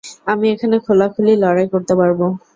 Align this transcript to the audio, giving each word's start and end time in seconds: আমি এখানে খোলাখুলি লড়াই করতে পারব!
আমি 0.27 0.45
এখানে 0.53 0.75
খোলাখুলি 0.85 1.33
লড়াই 1.43 1.67
করতে 1.73 1.93
পারব! 1.99 2.19